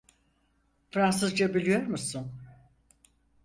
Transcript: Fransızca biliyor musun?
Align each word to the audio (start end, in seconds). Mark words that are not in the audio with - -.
Fransızca 0.91 1.53
biliyor 1.53 1.87
musun? 1.87 2.33